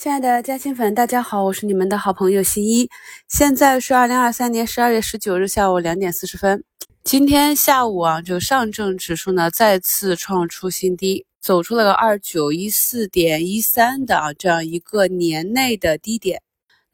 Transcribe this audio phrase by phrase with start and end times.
[0.00, 2.88] 亲爱的嘉兴粉，大家好，我是你们的好朋友新一。
[3.28, 6.64] 现在是二零二三年十二月十九日下午两点四十分。
[7.04, 16.40] 今天下午啊，就上证指数呢再次创出新低，走出了个二九一四点一三的啊这样一个年内的低点。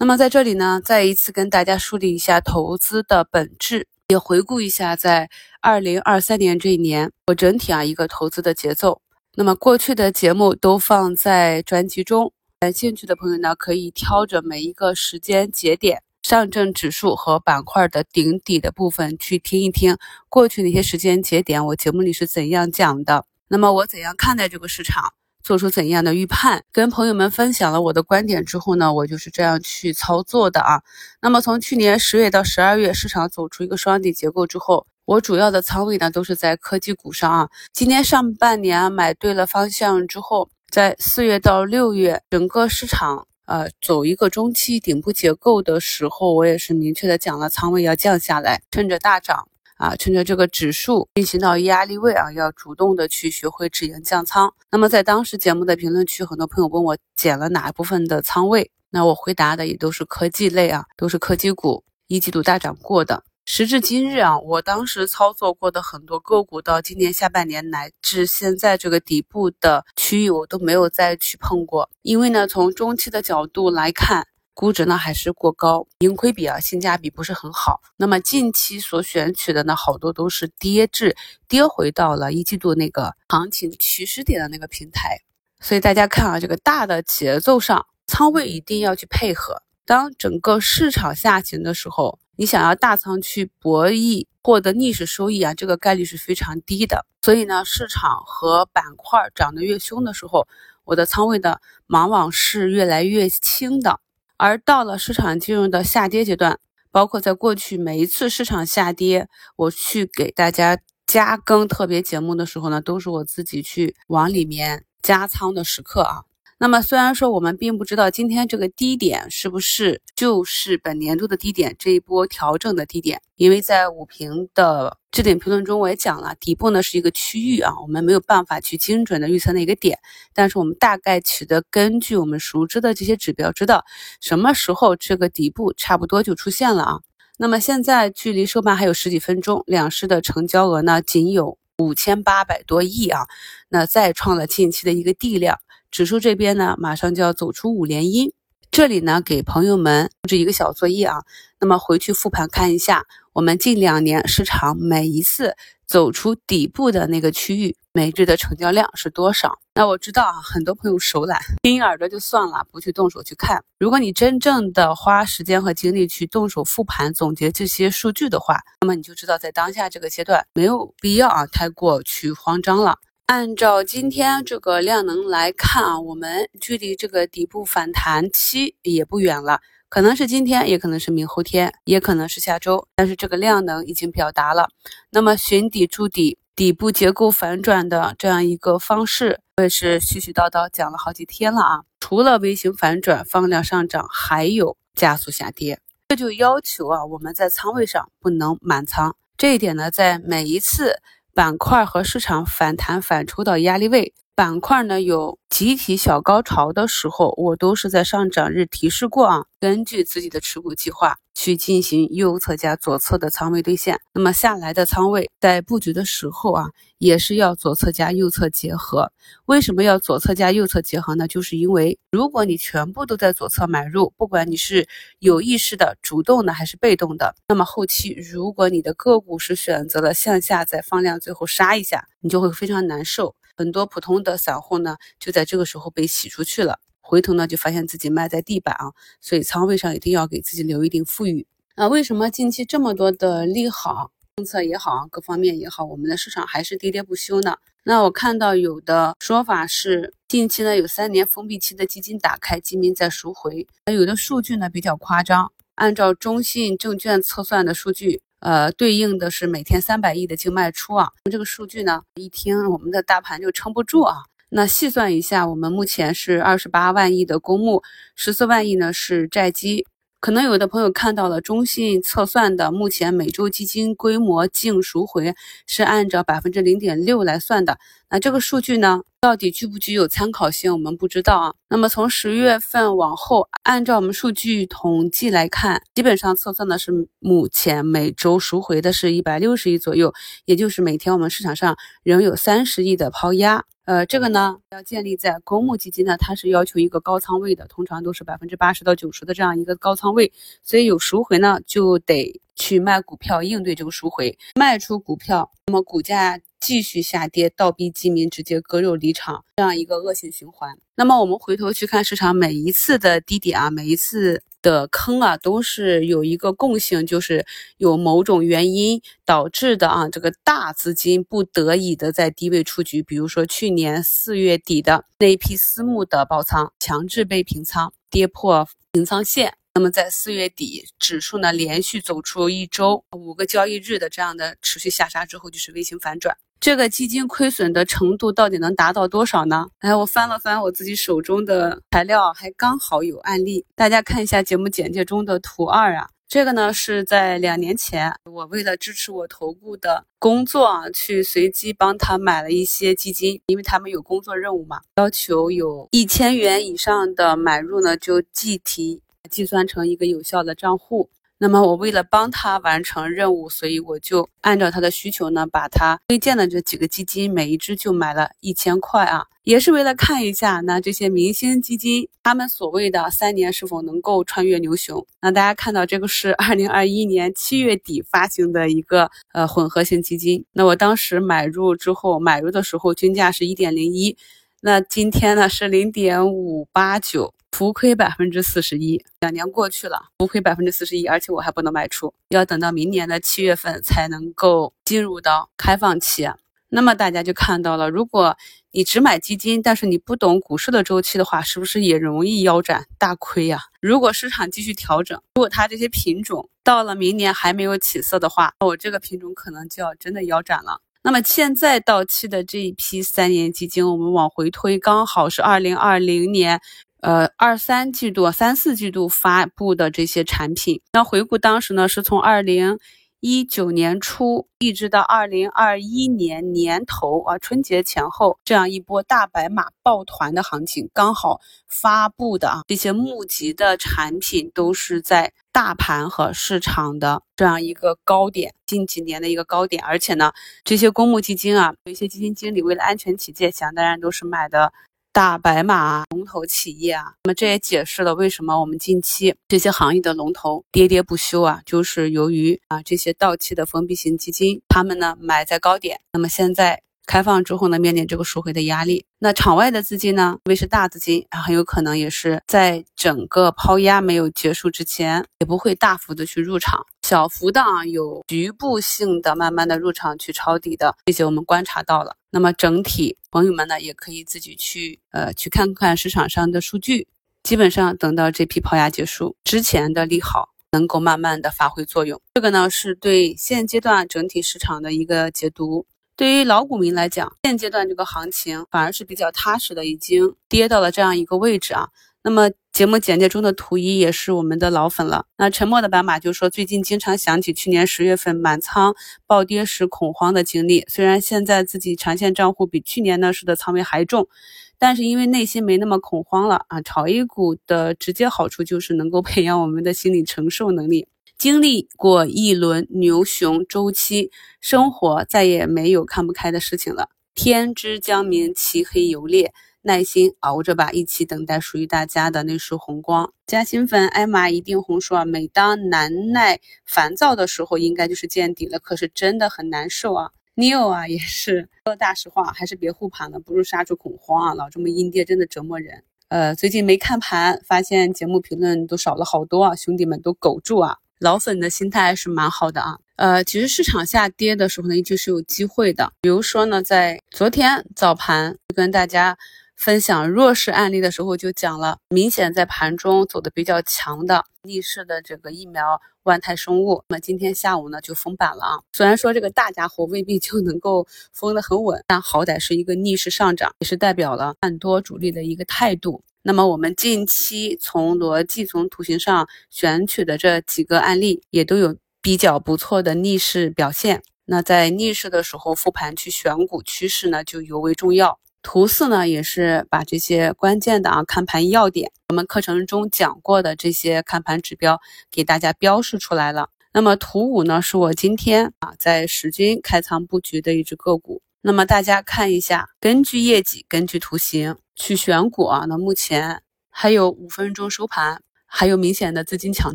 [0.00, 5.30] 那么在这里呢，再一次跟大家梳理一下投资的本质，也回顾一下在
[5.60, 9.00] 二零二三年这一年我整体啊一个投资的节奏。
[9.36, 12.32] 那么过去的节目都放在专辑中。
[12.66, 19.96] 感兴趣的朋友呢，可以挑着每一个时间节点上证指数和板块的顶底的部分去听一听
[20.28, 23.24] 过去那些时间节点我节目里是怎样讲的。
[23.46, 25.12] 那么我怎样看待这个市场，
[25.44, 30.82] 做出怎样的预判，跟朋友们分享了我的观点之后呢，我就是这样去操作的啊。
[31.22, 37.48] 那么从去年十月到十二月，市场走出一个双底结构之后，我主要的仓位呢都是在科技股上啊。
[37.72, 40.50] 今年上半年买对了方向之后。
[40.76, 54.52] 在四月到六月，整个市场呃走一个中期顶部结构的时候，我也是明确的讲了仓位要降下来，趁着大涨啊，趁着这个指数运行到压力位啊，要主动的去学会止盈降仓。
[54.70, 63.24] 那么在当时节目的评论区，很多朋友问我减了哪一部分的仓位，那我回答的也都是科技类啊，都是科技股，一季度大涨过的。
[63.48, 71.88] 时至今日啊，我当时操作过的很多个股，到今年下半年乃至现在这个底部的区域，我都没有再去碰过。
[72.02, 77.80] 因为呢，从中期的角度来看，估值呢还是过高，盈亏比啊性价比不是很好。
[77.96, 85.20] 那么近期所选取的呢，好多都是跌至跌回到了一季度那个行情起始点的那个平台。
[85.60, 89.62] 所以大家看啊，这个大的节奏上，仓位一定要去配合。
[89.86, 97.06] 当整个市场下行的时候，你想要大仓去博弈获得逆势收益啊，这个概率是非常低的。
[97.22, 100.46] 所以呢，市场和板块涨得越凶的时候，
[100.84, 104.00] 我的仓位呢往往是越来越轻的。
[104.36, 106.58] 而到了市场进入的下跌阶段，
[106.90, 116.24] 包括在过去每一次市场下跌，我去给大家加更特别节目的时候呢，都是我自己去往里面加仓的时刻啊。
[116.58, 129.98] 那么虽然说我们并不知道今天这个低点是不是就是本年度的低点，这一波调整的低点，因为在五评的置顶评论中我也讲了，底部呢是一个区域啊，我们没有办法去精准的预测那个点，
[130.32, 133.84] 但是我们大概取得根据我们熟知的这些指标，知道
[134.22, 137.00] 什么时候这个底部差不多就出现了啊。
[137.36, 143.26] 那么现在距离收盘还有十几分钟，两市的成交额呢仅有五千八百多亿啊，
[143.68, 145.58] 那再创了近期的一个地量。
[145.96, 148.30] 指数这边呢，马上就要走出五连阴。
[148.70, 151.22] 这里呢，给朋友们布置一个小作业啊。
[151.58, 155.56] 那么回去复盘看一下，我们近两年市场每一次
[155.86, 159.58] 走出底部的那个区域，每日的成交量是多少？
[159.72, 163.64] 那我知道啊，很多朋友手懒，听耳朵就算了，不去动手去看。
[163.78, 172.98] 如果你真正的花时间和精力去动手复盘总结这些数据的话，那么你就知道在当下这个阶段没有必要啊，太过去慌张了。
[173.26, 182.86] 按照今天这个量能来看啊，我们距离这个底部反弹期也不远了，可能是今天，也可能是明后天，也可能是下周。
[182.94, 184.68] 但是这个量能已经表达了，
[185.10, 191.80] 那么寻底筑底、底部结构反转的这样一个方式，我也是絮絮叨叨讲了好几天了啊。
[191.98, 199.16] 除了微型反转、放量上涨，还有加速下跌，这就要求啊我们在仓位上不能满仓。
[199.36, 201.00] 这一点呢，在每一次。
[201.36, 211.16] 板块和市场反弹反抽的压力位，板块呢有集体小高潮的时候，我都是在上涨日提示过啊，根据自己的持股计划。
[211.38, 219.12] 去进行右侧加左侧的仓位兑现，那么下来的仓位在布局的时候啊，也是要左侧加右侧结合。
[219.44, 221.28] 为什么要左侧加右侧结合呢？
[221.28, 233.36] 就是因为如果你全部都在左侧买入，不管你是有意识的、主动的还是被动的，那么后期如果你的个股是选择了向下再放量，最后杀一下，你就会非常难受。
[233.56, 236.78] 很多普通的散户呢，就在这个时候被洗出去了。
[237.00, 241.46] 回头呢，就发现自己卖在地板啊，所以仓位上一定要给自己留一定富裕。
[241.76, 247.56] 那为什么近期这么多的利好政策也好，各方面也好，我们的市场还是喋喋不休呢？
[247.84, 253.66] 那我看到有的说法是，近期呢有三年封闭期的基金打开，基民在赎回。
[253.86, 261.08] 那有的数据呢比较夸张，按照中信证券测算的数据，呃，对应的是每天三百亿的净卖出啊。
[261.30, 264.16] 这个数据呢，一听我们的大盘就撑不住啊。
[264.50, 267.82] 那细算一下，我们目前是二十八万亿的公募，
[268.14, 269.84] 十四万亿呢是债基。
[270.18, 275.34] 可能有的朋友看到了中信测算的目前每周基金规模净赎回
[275.66, 277.78] 是按照百分之零点六来算的。
[278.10, 281.54] 那这个数据呢，到底具不具有参考性，我们不知道啊。
[281.68, 290.14] 那么从十月份往后，按照我们数据统计来看，基本上测算的是目前每周赎回的是一百六十亿左右，
[290.44, 293.64] 也就是每天我们市场上仍有三十亿的抛压。
[293.84, 300.32] 呃，这个呢要建立在公募基金呢，它是要求一个高仓位的，通常都是百分之八十到九十的这样一个高仓位，
[300.62, 310.76] 所以有赎回呢就得去卖股票应对这个赎回，卖出股票，那么股价继续下跌，倒逼基民直接割肉离场，这样一个恶性循环。
[310.96, 314.42] 那么我们回头去看市场每一次的低点啊，每一次。
[314.62, 320.08] 的坑啊，都是有一个共性，就是有某种原因导致的啊。
[320.08, 329.54] 这个大资金不得已的在低位出局，比如说去年四月底的那一批私募的爆仓，强制被平仓，跌破平仓线。
[329.76, 336.34] 那么在四月底，指数呢连续走出一周五个交易日的这样的持续下杀之后，就是微型反转。
[336.58, 339.66] 这个基金亏损的程度到底能达到多少呢？
[339.80, 346.08] 哎，我翻了翻我自己手中的材料，还刚好有案例，大家看一下节目简介中的图二啊。
[346.26, 361.10] 这个呢是在两年前，我为了支持我投顾的工作啊，去随机帮他买了一些基金，因为他们有工作任务嘛，要求有一千元以上的买入呢，就计提计算成一个有效的账户。
[361.38, 375.06] 那么我为了帮他完成任务，所以我就按照他的需求呢，把他推荐的这几个基金，每一只就买了一千块啊，也是为了看一下那这些明星基金，他们所谓的三年是否能够穿越牛熊。
[375.20, 384.16] 那大家看到这个是二零二一年七月底发行的一个呃混合型基金，那我当时买入之后，买入的时候均价是一点零一，
[384.62, 387.34] 那今天呢是零点五八九。
[387.56, 396.28] 浮亏百分之四十一，两年过去了，浮亏百分之四十一，而且我还不能卖出，要等到明年的七月份才能够进入到开放期。
[396.68, 398.36] 那么大家就看到了，如果
[398.72, 403.58] 你只买基金，但是你不懂股市的周期的话，是不是也容易腰斩大亏呀？
[403.80, 410.82] 如果市场继续调整，如果它这些品种到了明年还没有起色的话，我这个品种可能就要真的腰斩了。
[411.02, 416.60] 那么现在到期的这一批三年基金，我们往回推，刚好是二零二零年。
[417.00, 422.78] 呃，二三季度、三四季度发布的这些产品，那回顾当时呢，是从二零
[423.20, 440.32] 一九年初一直到二零二一年年头啊，春节前后这样一波大白马抱团的行情，刚好发布的啊这些募集的产品都是在大盘和市场的这样一个高点，近几年的一个高点，而且呢，
[440.64, 444.72] 这些公募基金啊，有一些基金经理为了安全起见，想当然都是买的。
[445.16, 456.82] 大白马龙头企业啊，那么这也解释了为什么我们近期这些行业的龙头喋喋不休啊，就是由于啊这些到期的封闭型基金，他们呢买在高点，那么现在。
[457.08, 459.06] 开放之后呢，面临这个赎回的压力。
[459.20, 472.16] 那场外的资金呢，因为是大资金，很有可能也是在整个抛压没有结束之前，也不会大幅的去入场，小幅的啊，有局部性的慢慢的入场去抄底的，这些我们观察到了。
[472.36, 477.08] 那么整体朋友们呢，也可以自己去呃去看看市场上的数据，
[477.42, 482.20] 基本上等到这批抛压结束之前的利好能够慢慢的发挥作用。
[482.34, 485.86] 这个呢，是对现阶段整体市场的一个解读。
[486.14, 491.88] 对于老股民来讲，现阶段这个行情反而是比较踏实的，已经跌到了这样一个位置啊。
[492.22, 495.24] 那么节目简介中的图一也是我们的老粉了。
[495.38, 498.94] 那沉默的白马就说，最近经常想起去年十月份满仓
[499.26, 500.84] 暴跌时恐慌的经历。
[500.86, 504.28] 虽然现在自己长线账户比去年那时的仓位还重，
[504.76, 506.82] 但是因为内心没那么恐慌了啊。
[506.82, 511.08] 炒 A 股的直接好处就是能够培养我们的心理承受能力。
[511.38, 517.08] 经历过一轮牛熊周期，生活再也没有看不开的事情了。
[517.34, 519.54] 天之将明，其黑犹烈，
[519.86, 523.32] 耐心熬着吧，一起等待属于大家的那束红光。
[523.46, 530.32] 加新粉艾玛一定红说啊，每当难耐烦躁的时候，应该就是见底了，可是真的很难受啊。
[530.56, 534.54] Neo 啊，也是说大实话，还是别护盘了，不如杀出恐慌啊。
[534.54, 536.02] 老这么阴跌，真的折磨人。
[536.28, 540.96] 呃，最近没看盘，发现节目评论都少了好多啊，兄弟们都苟住啊。
[541.20, 546.12] 老粉的心态还是蛮好的啊，呃，其实市场下跌的时候呢，依旧是有机会的。
[546.20, 549.38] 比如说呢，在昨天早盘跟大家
[549.76, 558.80] 分享弱势案例的时候，就讲了，明显在盘中走的比较强的逆势的这个疫苗万泰生物，那么今天下午呢就封板了啊。
[558.92, 566.24] 虽然说这个大家伙未必就能够封得很稳，但好歹是一个逆势上涨，也是代表了看多主力的一个态度。
[566.42, 574.22] 那么我们近期从逻辑、从图形上选取的这几个案例，也都有比较不错的逆势表现。
[574.46, 578.38] 那在逆势的时候复盘去选股趋势呢，就尤为重要。
[578.66, 586.68] 图四呢，也是把这些关键的啊看盘要点，我们课程中讲过的这些看盘指标给大家标示出来了。
[586.92, 591.42] 那么图五呢，是我今天啊在十均开仓布局的一只个股。
[591.60, 595.84] 那么大家看一下，根据业绩，根据图形去选股啊。
[595.88, 599.94] 那目前还有五分钟收盘，还有明显的资金抢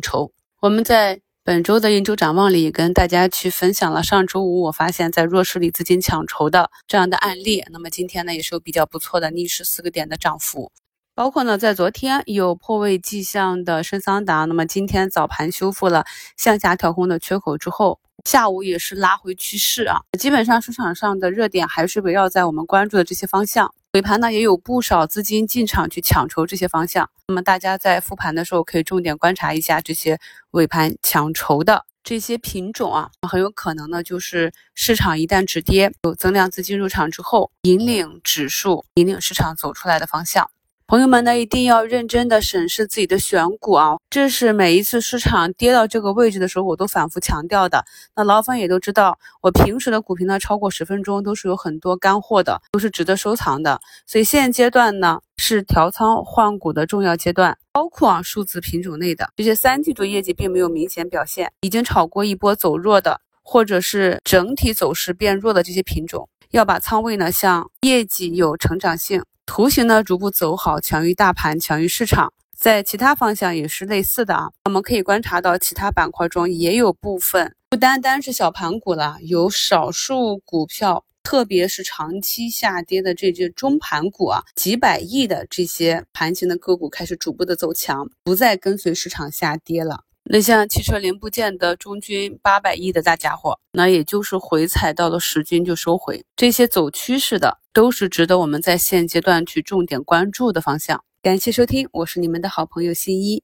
[0.00, 0.32] 筹。
[0.62, 7.64] 我们在本周的一周展望里跟大家去分享了上周五我发现，在弱势里资金抢筹的这样的案例。
[7.72, 10.70] 那么今天呢，也是有比较不错的逆势四个点的涨幅，
[11.16, 16.04] 包括呢，在昨天有破位迹象的深桑达，那么今天早盘修复了
[16.36, 20.00] 向下调控的缺口之后，下午也是拉回趋势啊。
[20.18, 23.74] 基本上市场上的热点还是围绕在我们关注的这些方向。
[23.92, 27.10] 尾盘呢，也有不少资金进场去抢筹这些方向。
[27.28, 30.18] 那么大家在复盘的时候，可以重点观察一下这些
[30.52, 40.50] 尾盘抢筹的这些品种啊，很有可能呢，就是市场一旦止跌，有增量资金入场之后，引领指数、引领市场走出来的方向。
[40.86, 43.96] 朋友们呢，一定要认真的审视自己的选股啊！
[44.10, 47.84] 这是每一次市场跌到这个位置的时候，我都反复强调的。
[48.14, 53.80] 那老粉也都知道，我平时的股评呢，超过十分钟都是有很多干货的，都是值得收藏的。
[54.06, 69.22] 所以现阶段呢，是调仓换股的重要阶段，包括啊数字品种内的这些三季度业绩并没有明显表现，已经炒过一波走弱的，或者是整体走势变弱的这些品种，要把仓位呢向业绩有成长性。
[69.54, 74.48] 图形呢逐步走好，强于大盘，强于市场，在其他方向也是类似的啊。
[74.64, 90.04] 我们可以观察到，其他板块中也有部分不单单是小盘股了，有少数股票，特别是长期下跌的这些中盘股啊，几百亿的这些盘形的个股开始逐步的走强，不再跟随市场下跌了。
[90.24, 101.04] 那像汽车零部件的中军八百亿的大家伙，那也就是回踩到了十均就收回，这些走趋势的都是值得我们在现阶段去重点关注的方向。
[101.22, 103.42] 感谢收听，我是你们的好朋友新一。